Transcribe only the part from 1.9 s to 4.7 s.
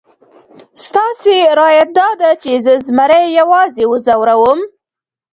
داده چې زه زمري یوازې وځوروم؟